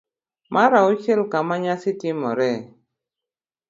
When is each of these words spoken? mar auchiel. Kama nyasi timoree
mar 0.53 0.71
auchiel. 0.81 1.21
Kama 1.31 1.55
nyasi 1.63 1.91
timoree 1.99 2.59